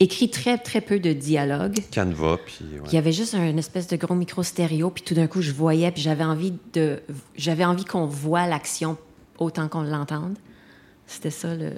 écrit 0.00 0.28
très, 0.28 0.58
très 0.58 0.80
peu 0.80 0.98
de 0.98 1.12
dialogue. 1.12 1.78
Canva, 1.94 2.38
puis. 2.44 2.64
ouais. 2.64 2.80
Il 2.88 2.94
y 2.94 2.98
avait 2.98 3.12
juste 3.12 3.34
un 3.34 3.56
espèce 3.56 3.86
de 3.86 3.96
gros 3.96 4.14
micro 4.14 4.42
stéréo, 4.42 4.90
puis 4.90 5.02
tout 5.04 5.14
d'un 5.14 5.26
coup, 5.28 5.40
je 5.40 5.52
voyais, 5.52 5.90
puis 5.92 6.02
j'avais 6.02 6.24
envie 6.24 6.52
de, 6.74 7.00
j'avais 7.36 7.64
envie 7.64 7.84
qu'on 7.84 8.04
voit 8.06 8.46
l'action 8.46 8.98
autant 9.38 9.68
qu'on 9.68 9.82
l'entende. 9.82 10.36
C'était 11.06 11.30
ça 11.30 11.54
le. 11.54 11.72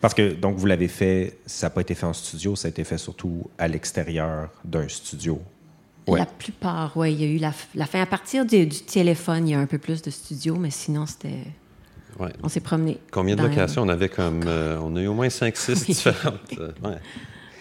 Parce 0.00 0.14
que, 0.14 0.34
donc, 0.34 0.56
vous 0.56 0.66
l'avez 0.66 0.88
fait, 0.88 1.38
ça 1.46 1.66
n'a 1.66 1.70
pas 1.70 1.80
été 1.80 1.94
fait 1.94 2.06
en 2.06 2.12
studio, 2.12 2.56
ça 2.56 2.66
a 2.66 2.70
été 2.70 2.84
fait 2.84 2.98
surtout 2.98 3.44
à 3.56 3.68
l'extérieur 3.68 4.50
d'un 4.64 4.88
studio. 4.88 5.40
Ouais. 6.06 6.18
La 6.18 6.26
plupart, 6.26 6.92
oui, 6.96 7.12
il 7.14 7.20
y 7.20 7.24
a 7.24 7.28
eu 7.28 7.38
la, 7.38 7.86
fin. 7.86 8.00
À 8.02 8.06
partir 8.06 8.44
du, 8.44 8.66
du 8.66 8.80
téléphone, 8.80 9.48
il 9.48 9.52
y 9.52 9.54
a 9.54 9.58
un 9.58 9.66
peu 9.66 9.78
plus 9.78 10.02
de 10.02 10.10
studio, 10.10 10.56
mais 10.56 10.70
sinon, 10.70 11.06
c'était. 11.06 11.44
Ouais. 12.18 12.30
On 12.42 12.48
s'est 12.48 12.60
promené. 12.60 12.98
Combien 13.10 13.34
de 13.36 13.42
locations? 13.42 13.82
On 13.82 13.88
avait 13.88 14.08
comme. 14.08 14.42
euh, 14.46 14.78
on 14.82 14.94
a 14.96 15.00
eu 15.00 15.06
au 15.06 15.14
moins 15.14 15.28
5-6 15.28 15.86
différentes, 15.86 16.40
euh, 16.58 16.70
ouais, 16.84 16.96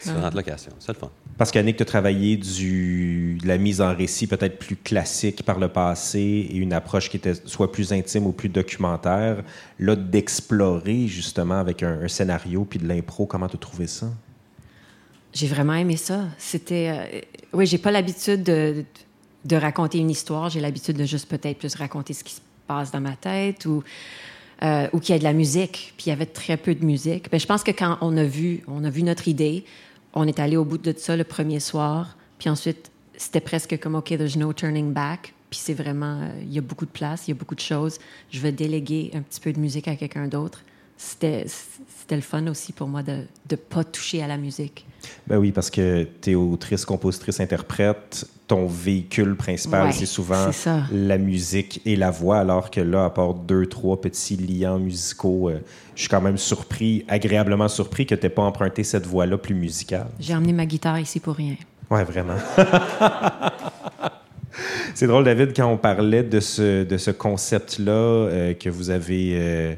différentes 0.04 0.36
locations. 0.36 0.74
C'est 0.80 0.94
le 0.94 1.00
fun. 1.00 1.10
Parce 1.38 1.52
qu'Annick, 1.52 1.78
tu 1.78 1.84
as 1.84 1.86
travaillé 1.86 2.38
du, 2.38 3.40
de 3.42 3.48
la 3.48 3.58
mise 3.58 3.82
en 3.82 3.96
récit 3.96 4.28
peut-être 4.28 4.60
plus 4.60 4.76
classique 4.76 5.44
par 5.44 5.58
le 5.58 5.70
passé 5.70 6.20
et 6.20 6.58
une 6.58 6.74
approche 6.74 7.10
qui 7.10 7.18
était 7.18 7.34
soit 7.46 7.72
plus 7.72 7.92
intime 7.92 8.28
ou 8.28 8.34
plus 8.34 8.50
documentaire. 8.50 9.38
Là, 9.80 9.96
d'explorer 9.96 11.08
justement 11.08 11.60
avec 11.60 11.82
un, 11.82 12.02
un 12.02 12.08
scénario 12.08 12.66
puis 12.66 12.78
de 12.78 12.88
l'impro, 12.88 13.26
comment 13.26 13.48
tu 13.48 13.56
as 13.56 13.60
trouvé 13.60 13.88
ça? 13.88 14.08
J'ai 15.34 15.48
vraiment 15.48 15.74
aimé 15.74 15.98
ça. 15.98 16.26
C'était. 16.38 16.90
euh, 16.90 17.22
oui, 17.54 17.66
j'ai 17.66 17.80
pas 17.80 17.92
l'habitude 17.92 18.44
de, 18.44 18.86
raconter 19.56 19.98
une 19.98 20.10
histoire. 20.10 20.50
J'ai 20.50 20.60
l'habitude 20.60 20.98
de 20.98 21.06
juste 21.06 21.28
peut-être 21.28 21.58
plus 21.58 21.76
raconter 21.76 22.14
ce 22.14 22.24
qui 22.24 22.34
se 22.34 22.42
passe 22.68 22.92
dans 22.92 23.02
ma 23.02 23.16
tête 23.16 23.66
ou, 23.66 23.84
euh, 24.64 24.88
qu'il 25.00 25.14
y 25.14 25.16
a 25.16 25.20
de 25.20 25.24
la 25.24 25.34
musique. 25.34 25.94
Puis 25.98 26.08
il 26.08 26.10
y 26.10 26.12
avait 26.12 26.28
très 26.28 26.58
peu 26.58 26.76
de 26.76 26.86
musique. 26.86 27.30
Ben, 27.32 27.40
je 27.40 27.46
pense 27.48 27.64
que 27.64 27.72
quand 27.72 27.98
on 28.02 28.16
a 28.18 28.24
vu, 28.24 28.64
on 28.68 28.84
a 28.84 28.90
vu 28.90 29.04
notre 29.04 29.28
idée, 29.28 29.66
on 30.14 30.28
est 30.28 30.40
allé 30.40 30.56
au 30.56 30.66
bout 30.66 30.78
de 30.78 30.94
ça 30.96 31.18
le 31.18 31.24
premier 31.24 31.60
soir. 31.60 32.16
Puis 32.38 32.50
ensuite, 32.50 32.92
c'était 33.18 33.42
presque 33.42 33.80
comme 33.80 33.96
OK, 33.96 34.10
there's 34.10 34.38
no 34.38 34.54
turning 34.54 34.94
back. 34.94 35.34
Puis 35.50 35.60
c'est 35.64 35.74
vraiment, 35.74 36.22
euh, 36.22 36.42
il 36.42 36.54
y 36.54 36.58
a 36.58 36.62
beaucoup 36.62 36.86
de 36.86 36.92
place, 36.92 37.28
il 37.28 37.32
y 37.32 37.34
a 37.34 37.36
beaucoup 37.36 37.56
de 37.56 37.60
choses. 37.60 38.00
Je 38.32 38.40
vais 38.40 38.52
déléguer 38.52 39.12
un 39.14 39.22
petit 39.22 39.40
peu 39.40 39.52
de 39.52 39.60
musique 39.60 39.88
à 39.88 39.96
quelqu'un 39.96 40.28
d'autre. 40.28 40.64
C'était 41.04 41.46
c'était 41.48 42.16
le 42.16 42.22
fun 42.22 42.46
aussi 42.48 42.74
pour 42.74 42.88
moi 42.88 43.02
de 43.02 43.22
ne 43.50 43.56
pas 43.56 43.86
toucher 43.86 44.22
à 44.22 44.28
la 44.28 44.38
musique. 44.38 44.86
Ben 45.28 45.38
oui, 45.38 45.54
parce 45.54 45.70
que 45.70 46.06
tu 46.22 46.32
es 46.32 46.36
autrice, 46.36 46.84
compositrice, 46.84 47.40
interprète. 47.40 48.28
Ton 48.46 48.68
véhicule 48.68 49.38
principal, 49.38 49.86
Ouais, 49.86 49.94
c'est 49.94 50.06
souvent 50.06 50.50
la 50.92 51.18
musique 51.18 51.82
et 51.86 51.96
la 51.96 52.12
voix, 52.12 52.40
alors 52.40 52.70
que 52.70 52.82
là, 52.82 53.06
à 53.06 53.10
part 53.10 53.34
deux, 53.34 53.68
trois 53.68 54.02
petits 54.02 54.36
liants 54.36 54.80
musicaux, 54.80 55.50
euh, 55.50 55.62
je 55.96 56.02
suis 56.02 56.10
quand 56.10 56.20
même 56.20 56.38
surpris, 56.38 57.06
agréablement 57.08 57.70
surpris 57.70 58.06
que 58.06 58.16
tu 58.16 58.30
pas 58.30 58.42
emprunté 58.42 58.84
cette 58.84 59.06
voix-là 59.06 59.38
plus 59.38 59.56
musicale. 59.56 60.08
J'ai 60.20 60.36
emmené 60.36 60.52
ma 60.52 60.66
guitare 60.66 61.00
ici 61.00 61.22
pour 61.22 61.36
rien. 61.36 61.56
Ouais, 61.90 62.04
vraiment. 62.04 62.36
C'est 64.94 65.08
drôle, 65.08 65.24
David, 65.24 65.56
quand 65.56 65.68
on 65.68 65.78
parlait 65.78 66.24
de 66.24 66.40
ce, 66.40 66.84
de 66.84 66.98
ce 66.98 67.12
concept-là 67.12 67.92
euh, 67.92 68.54
que 68.54 68.70
vous 68.70 68.90
avez 68.90 69.34
euh, 69.36 69.74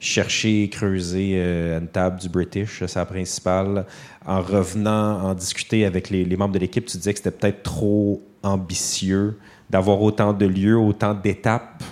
cherché, 0.00 0.68
creusé 0.70 1.34
euh, 1.34 1.78
une 1.78 1.88
table 1.88 2.20
du 2.20 2.28
British, 2.28 2.84
sa 2.86 3.04
principale, 3.04 3.86
en 4.26 4.40
revenant 4.40 5.22
en 5.22 5.34
discuter 5.34 5.84
avec 5.84 6.10
les, 6.10 6.24
les 6.24 6.36
membres 6.36 6.54
de 6.54 6.60
l'équipe, 6.60 6.86
tu 6.86 6.96
disais 6.96 7.12
que 7.12 7.18
c'était 7.18 7.30
peut-être 7.30 7.62
trop 7.62 8.22
ambitieux 8.42 9.38
d'avoir 9.70 10.00
autant 10.00 10.32
de 10.32 10.46
lieux, 10.46 10.78
autant 10.78 11.14
d'étapes 11.14 11.82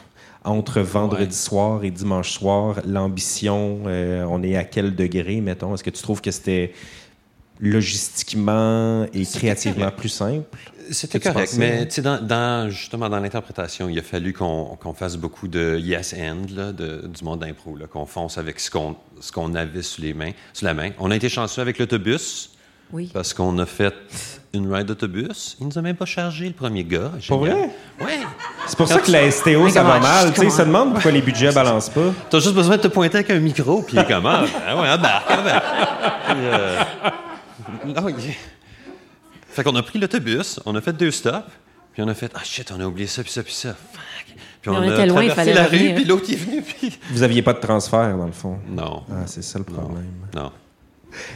entre 0.44 0.80
vendredi 0.80 1.36
soir 1.36 1.82
et 1.84 1.90
dimanche 1.90 2.30
soir. 2.30 2.80
L'ambition, 2.86 3.80
euh, 3.86 4.24
on 4.28 4.42
est 4.42 4.56
à 4.56 4.64
quel 4.64 4.94
degré, 4.94 5.40
mettons? 5.40 5.74
Est-ce 5.74 5.82
que 5.82 5.90
tu 5.90 6.02
trouves 6.02 6.20
que 6.20 6.30
c'était 6.30 6.72
logistiquement 7.60 9.06
et 9.12 9.24
créativement 9.24 9.90
plus 9.90 10.08
simple? 10.08 10.58
C'était 10.90 11.18
tu 11.18 11.28
correct, 11.28 11.54
mais 11.58 11.86
tu 11.88 11.96
sais, 11.96 12.02
dans, 12.02 12.20
dans- 12.20 12.70
justement 12.70 13.08
dans 13.08 13.18
l'interprétation, 13.18 13.88
il 13.88 13.98
a 13.98 14.02
fallu 14.02 14.32
qu'on 14.32 14.76
qu'on 14.80 14.92
fasse 14.94 15.16
beaucoup 15.16 15.48
de 15.48 15.76
yes 15.80 16.14
and 16.14 16.46
là, 16.54 16.70
de- 16.72 17.08
du 17.08 17.24
monde 17.24 17.40
d'impro, 17.40 17.76
là, 17.76 17.86
qu'on 17.88 18.06
fonce 18.06 18.38
avec 18.38 18.60
ce 18.60 18.70
qu'on 18.70 18.94
ce 19.20 19.32
qu'on 19.32 19.54
avait 19.56 19.82
sous 19.82 20.00
les 20.00 20.14
mains, 20.14 20.30
sous 20.52 20.64
la 20.64 20.74
main. 20.74 20.90
On 21.00 21.10
a 21.10 21.16
été 21.16 21.28
chanceux 21.28 21.60
avec 21.60 21.78
l'autobus. 21.78 22.50
Oui. 22.92 23.10
Parce 23.12 23.34
qu'on 23.34 23.58
a 23.58 23.66
fait 23.66 23.92
une 24.54 24.72
ride 24.72 24.86
d'autobus. 24.86 25.56
Il 25.60 25.66
nous 25.66 25.76
a 25.76 25.82
même 25.82 25.96
pas 25.96 26.04
chargé 26.04 26.46
le 26.46 26.52
premier 26.54 26.84
gars. 26.84 27.10
Pour 27.26 27.38
vrai? 27.40 27.68
Ouais. 28.00 28.20
C'est 28.68 28.76
pour 28.76 28.86
ça 28.86 29.00
que 29.00 29.10
la 29.10 29.28
STO, 29.28 29.68
ça 29.70 29.82
va 29.82 29.98
mal. 29.98 30.32
Tu 30.32 30.38
sais, 30.42 30.46
ils 30.46 30.52
se 30.52 30.62
demandent 30.62 30.92
pourquoi 30.92 31.10
les 31.10 31.20
budgets 31.20 31.50
balancent 31.50 31.90
pas. 31.90 32.12
T'as 32.30 32.38
juste 32.38 32.54
besoin 32.54 32.76
de 32.76 32.82
te 32.82 32.86
pointer 32.86 33.16
avec 33.18 33.30
un 33.30 33.40
micro, 33.40 33.82
puis 33.82 33.96
il 33.96 33.98
est 33.98 34.06
comme, 34.06 34.26
ah, 34.26 34.44
ben 34.68 34.80
ouais, 34.80 34.88
embarque, 34.88 35.30
embarque. 35.36 35.64
Non, 37.86 38.08
il- 38.08 38.14
Fait 39.48 39.62
qu'on 39.64 39.74
a 39.76 39.82
pris 39.82 39.98
l'autobus, 39.98 40.60
on 40.66 40.74
a 40.74 40.80
fait 40.80 40.92
deux 40.92 41.10
stops, 41.10 41.48
puis 41.92 42.02
on 42.02 42.08
a 42.08 42.14
fait, 42.14 42.30
ah 42.34 42.42
shit, 42.44 42.70
on 42.76 42.80
a 42.80 42.86
oublié 42.86 43.06
ça, 43.06 43.22
puis 43.22 43.32
ça, 43.32 43.42
puis 43.42 43.52
ça. 43.54 43.74
Fuck. 43.74 44.36
Puis 44.60 44.70
Mais 44.70 44.76
on 44.76 44.80
a 44.82 44.92
était 44.94 45.06
loin, 45.06 45.26
traversé 45.26 45.54
la 45.54 45.64
revenir. 45.64 45.88
rue, 45.90 45.94
puis 45.94 46.04
l'autre 46.04 46.30
est 46.30 46.36
venu, 46.36 46.62
puis... 46.62 46.98
Vous 47.10 47.22
aviez 47.22 47.42
pas 47.42 47.52
de 47.54 47.60
transfert, 47.60 48.16
dans 48.16 48.26
le 48.26 48.32
fond? 48.32 48.58
Non. 48.68 49.02
Ah, 49.10 49.22
c'est 49.26 49.42
ça 49.42 49.58
le 49.58 49.64
problème. 49.64 50.04
Non. 50.34 50.50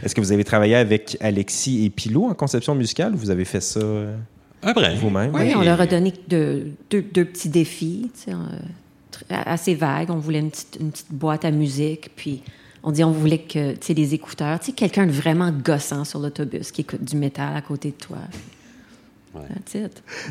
Est-ce 0.02 0.14
que 0.14 0.20
vous 0.20 0.32
avez 0.32 0.44
travaillé 0.44 0.74
avec 0.74 1.16
Alexis 1.20 1.86
et 1.86 1.90
Pilot 1.90 2.26
en 2.28 2.34
conception 2.34 2.74
musicale 2.74 3.14
ou 3.14 3.16
vous 3.16 3.30
avez 3.30 3.46
fait 3.46 3.60
ça 3.62 3.80
euh, 3.80 4.14
vous-même? 5.00 5.32
Oui, 5.34 5.54
on 5.56 5.62
leur 5.62 5.80
a 5.80 5.86
donné 5.86 6.12
de- 6.28 6.66
deux, 6.90 7.00
deux 7.02 7.24
petits 7.24 7.48
défis, 7.48 8.10
tu 8.14 8.30
sais, 8.30 8.32
euh, 8.32 9.36
assez 9.46 9.74
vagues. 9.74 10.10
On 10.10 10.16
voulait 10.18 10.40
une 10.40 10.50
petite, 10.50 10.76
une 10.80 10.90
petite 10.90 11.10
boîte 11.12 11.46
à 11.46 11.50
musique, 11.50 12.10
puis 12.14 12.42
on 12.82 12.92
dit 12.92 13.04
on 13.04 13.10
voulait 13.10 13.38
que, 13.38 13.72
tu 13.72 13.78
sais, 13.86 13.94
des 13.94 14.14
écouteurs, 14.14 14.58
tu 14.60 14.66
sais, 14.66 14.72
quelqu'un 14.72 15.06
de 15.06 15.12
vraiment 15.12 15.50
gossant 15.50 16.04
sur 16.04 16.18
l'autobus 16.18 16.72
qui 16.72 16.82
écoute 16.82 17.04
du 17.04 17.16
métal 17.16 17.56
à 17.56 17.62
côté 17.62 17.90
de 17.90 18.04
toi. 18.04 18.18
It. 19.34 19.64
Tu 19.64 19.78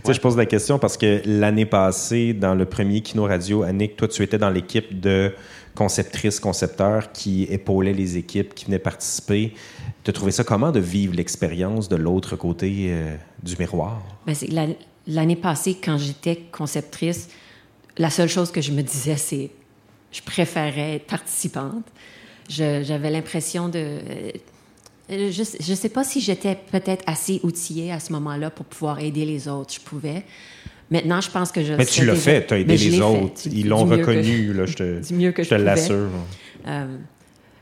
sais, 0.03 0.13
je 0.13 0.19
pose 0.19 0.35
la 0.35 0.45
question 0.45 0.77
parce 0.77 0.97
que 0.97 1.21
l'année 1.25 1.65
passée, 1.65 2.33
dans 2.33 2.53
le 2.53 2.65
premier 2.65 3.01
Kino 3.01 3.23
Radio, 3.23 3.63
Annick, 3.63 3.95
toi, 3.95 4.09
tu 4.09 4.23
étais 4.23 4.37
dans 4.37 4.49
l'équipe 4.49 4.99
de 4.99 5.33
conceptrices, 5.73 6.39
concepteurs 6.39 7.13
qui 7.13 7.43
épaulaient 7.43 7.93
les 7.93 8.17
équipes 8.17 8.53
qui 8.53 8.65
venaient 8.65 8.79
participer. 8.79 9.53
Tu 10.03 10.09
as 10.09 10.13
trouvé 10.13 10.31
ça 10.31 10.43
comment 10.43 10.71
de 10.71 10.81
vivre 10.81 11.15
l'expérience 11.15 11.87
de 11.87 11.95
l'autre 11.95 12.35
côté 12.35 12.87
euh, 12.89 13.15
du 13.41 13.55
miroir? 13.57 14.01
Ben, 14.25 14.35
L'année 15.07 15.37
passée, 15.37 15.77
quand 15.81 15.97
j'étais 15.97 16.35
conceptrice, 16.51 17.29
la 17.97 18.09
seule 18.09 18.29
chose 18.29 18.51
que 18.51 18.61
je 18.61 18.71
me 18.71 18.81
disais, 18.81 19.15
c'est 19.15 19.49
je 20.11 20.21
préférais 20.21 20.95
être 20.95 21.07
participante. 21.07 21.85
Je- 22.49 22.83
J'avais 22.83 23.11
l'impression 23.11 23.69
de... 23.69 23.77
euh, 23.79 24.31
Je 25.31 25.71
ne 25.71 25.75
sais 25.75 25.89
pas 25.89 26.03
si 26.03 26.21
j'étais 26.21 26.55
peut-être 26.71 27.03
assez 27.07 27.39
outillée 27.43 27.91
à 27.91 27.99
ce 27.99 28.11
moment-là 28.13 28.49
pour 28.49 28.65
pouvoir 28.65 28.99
aider 28.99 29.25
les 29.25 29.47
autres. 29.47 29.73
Je 29.73 29.79
pouvais. 29.79 30.23
Maintenant, 30.91 31.21
je 31.21 31.29
pense 31.29 31.51
que 31.51 31.63
je 31.63 31.73
Mais 31.73 31.85
tu 31.85 32.05
l'as 32.05 32.13
déjà. 32.13 32.23
fait, 32.23 32.47
tu 32.47 32.53
as 32.55 32.59
aidé 32.59 32.77
les 32.77 32.89
fait, 32.91 33.01
autres. 33.01 33.47
du- 33.49 33.55
Ils 33.57 33.67
l'ont 33.67 33.87
que 33.87 33.93
reconnu, 33.95 34.47
je- 34.47 34.53
là, 34.53 34.65
je 34.65 34.73
te- 34.73 35.07
du 35.07 35.13
mieux 35.13 35.31
que 35.31 35.43
je 35.43 35.49
je 35.49 35.55
te 35.55 35.61
l'assure. 35.61 36.09
Euh, 36.67 36.97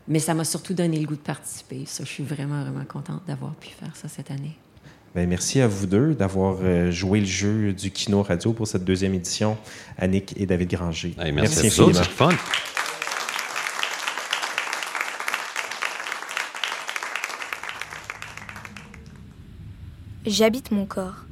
mais 0.08 0.19
ça 0.19 0.34
m'a 0.34 0.45
surtout 0.45 0.73
donné 0.73 0.97
le 1.00 1.06
goût 1.06 1.15
de 1.15 1.21
participer. 1.21 1.84
Ça, 1.86 2.04
je 2.06 2.10
suis 2.10 2.23
vraiment, 2.23 2.62
vraiment 2.63 2.86
contente 2.86 3.21
d'avoir 3.28 3.54
pu 3.56 3.67
faire 3.69 3.93
ça 3.95 4.08
cette 4.08 4.32
année. 4.32 4.56
Ben, 5.15 5.28
merci 5.28 5.60
à 5.60 5.67
vous 5.67 5.88
deux 5.88 6.13
d'avoir 6.13 6.58
euh, 6.63 6.91
joué 6.91 7.19
le 7.19 7.26
jeu 7.26 7.73
du 7.73 7.91
Kino 7.91 8.21
Radio 8.23 8.54
pour 8.54 8.67
cette 8.67 8.86
deuxième 8.86 9.13
édition, 9.13 9.58
Annick 9.97 10.34
et 10.38 10.45
David 10.45 10.69
Granger. 10.71 11.13
Hey, 11.19 11.32
merci 11.34 11.67
à 11.67 11.69
vous 11.86 11.91
J'habite 20.28 20.72
mon 20.72 20.86
corps. 20.86 21.24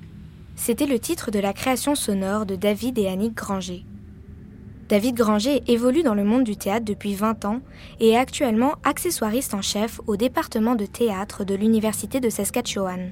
C'était 0.55 0.85
le 0.85 0.99
titre 0.99 1.29
de 1.29 1.39
la 1.39 1.51
création 1.51 1.95
sonore 1.95 2.45
de 2.45 2.55
David 2.55 2.97
et 2.97 3.09
Annick 3.09 3.33
Granger. 3.33 3.83
David 4.87 5.17
Granger 5.17 5.61
évolue 5.67 6.01
dans 6.01 6.13
le 6.13 6.23
monde 6.23 6.45
du 6.45 6.55
théâtre 6.55 6.85
depuis 6.85 7.13
20 7.13 7.43
ans 7.43 7.59
et 7.99 8.11
est 8.11 8.17
actuellement 8.17 8.75
accessoiriste 8.85 9.53
en 9.53 9.61
chef 9.61 9.99
au 10.07 10.15
département 10.15 10.75
de 10.75 10.85
théâtre 10.85 11.43
de 11.43 11.55
l'Université 11.55 12.21
de 12.21 12.29
Saskatchewan. 12.29 13.11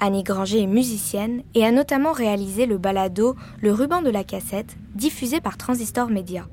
Annie 0.00 0.24
Granger 0.24 0.62
est 0.62 0.66
musicienne 0.66 1.44
et 1.54 1.64
a 1.64 1.70
notamment 1.70 2.10
réalisé 2.10 2.66
le 2.66 2.76
balado 2.76 3.36
Le 3.60 3.70
ruban 3.70 4.02
de 4.02 4.10
la 4.10 4.24
cassette, 4.24 4.76
diffusé 4.96 5.40
par 5.40 5.58
Transistor 5.58 6.10
Media. 6.10 6.48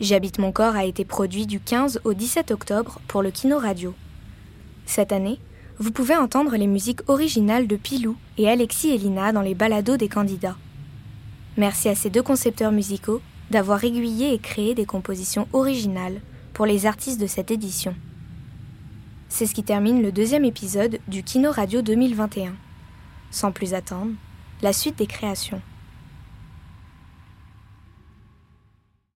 J'habite 0.00 0.40
mon 0.40 0.50
corps 0.50 0.74
a 0.74 0.84
été 0.84 1.04
produit 1.04 1.46
du 1.46 1.60
15 1.60 2.00
au 2.02 2.12
17 2.12 2.50
octobre 2.50 3.00
pour 3.06 3.22
le 3.22 3.30
Kino 3.30 3.56
Radio. 3.56 3.94
Cette 4.84 5.12
année, 5.12 5.38
vous 5.80 5.92
pouvez 5.92 6.14
entendre 6.14 6.56
les 6.56 6.66
musiques 6.66 7.00
originales 7.08 7.66
de 7.66 7.74
Pilou 7.74 8.14
et 8.36 8.50
Alexis 8.50 8.90
et 8.90 8.98
Lina 8.98 9.32
dans 9.32 9.40
les 9.40 9.54
balados 9.54 9.96
des 9.96 10.10
candidats. 10.10 10.58
Merci 11.56 11.88
à 11.88 11.94
ces 11.94 12.10
deux 12.10 12.22
concepteurs 12.22 12.70
musicaux 12.70 13.22
d'avoir 13.50 13.82
aiguillé 13.82 14.34
et 14.34 14.38
créé 14.38 14.74
des 14.74 14.84
compositions 14.84 15.48
originales 15.54 16.20
pour 16.52 16.66
les 16.66 16.84
artistes 16.84 17.18
de 17.18 17.26
cette 17.26 17.50
édition. 17.50 17.94
C'est 19.30 19.46
ce 19.46 19.54
qui 19.54 19.62
termine 19.62 20.02
le 20.02 20.12
deuxième 20.12 20.44
épisode 20.44 20.98
du 21.08 21.22
Kino 21.22 21.50
Radio 21.50 21.80
2021. 21.80 22.52
Sans 23.30 23.50
plus 23.50 23.72
attendre, 23.72 24.12
la 24.60 24.74
suite 24.74 24.98
des 24.98 25.06
créations. 25.06 25.62